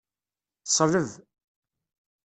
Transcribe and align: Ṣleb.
Ṣleb. 0.75 1.09